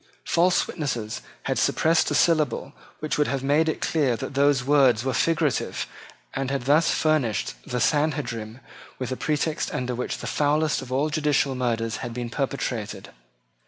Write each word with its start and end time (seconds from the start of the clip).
False 0.25 0.65
witnesses 0.67 1.21
had 1.43 1.59
suppressed 1.59 2.09
a 2.09 2.15
syllable 2.15 2.73
which 3.01 3.19
would 3.19 3.27
have 3.27 3.43
made 3.43 3.69
it 3.69 3.81
clear 3.81 4.15
that 4.15 4.33
those 4.33 4.63
words 4.63 5.03
were 5.05 5.13
figurative, 5.13 5.85
and 6.33 6.49
had 6.49 6.63
thus 6.63 6.89
furnished 6.89 7.53
the 7.67 7.79
Sanhedrim 7.79 8.61
with 8.97 9.11
a 9.11 9.15
pretext 9.15 9.71
under 9.71 9.93
which 9.93 10.17
the 10.17 10.25
foulest 10.25 10.81
of 10.81 10.91
all 10.91 11.11
judicial 11.11 11.53
murders 11.53 11.97
had 11.97 12.15
been 12.15 12.31
perpetrated. 12.31 13.09